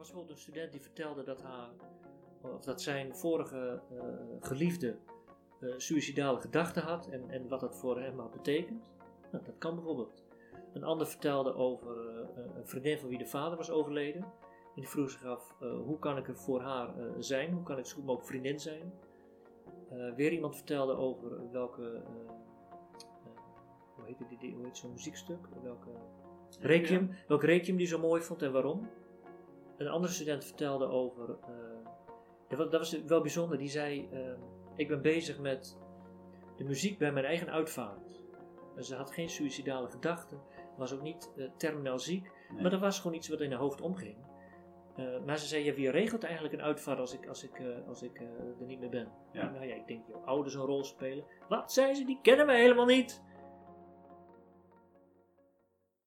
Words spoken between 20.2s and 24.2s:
iemand vertelde over welke, hoe heet,